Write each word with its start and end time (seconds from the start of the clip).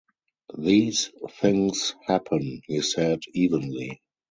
"These 0.57 1.11
things 1.39 1.93
happen," 2.07 2.63
he 2.65 2.81
said 2.81 3.19
evenly. 3.35 4.01